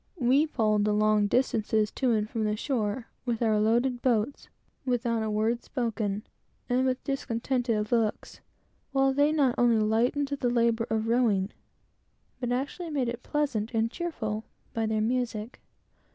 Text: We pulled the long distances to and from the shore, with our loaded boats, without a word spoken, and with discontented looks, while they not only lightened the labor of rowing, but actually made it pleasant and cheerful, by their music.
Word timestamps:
We 0.17 0.47
pulled 0.47 0.83
the 0.85 0.93
long 0.93 1.27
distances 1.27 1.91
to 1.91 2.11
and 2.13 2.27
from 2.27 2.43
the 2.45 2.55
shore, 2.55 3.05
with 3.23 3.43
our 3.43 3.59
loaded 3.59 4.01
boats, 4.01 4.49
without 4.83 5.21
a 5.21 5.29
word 5.29 5.61
spoken, 5.61 6.23
and 6.67 6.87
with 6.87 7.03
discontented 7.03 7.91
looks, 7.91 8.41
while 8.93 9.13
they 9.13 9.31
not 9.31 9.53
only 9.59 9.77
lightened 9.77 10.29
the 10.29 10.49
labor 10.49 10.87
of 10.89 11.07
rowing, 11.07 11.51
but 12.39 12.51
actually 12.51 12.89
made 12.89 13.09
it 13.09 13.21
pleasant 13.21 13.75
and 13.75 13.91
cheerful, 13.91 14.43
by 14.73 14.87
their 14.87 15.01
music. 15.01 15.61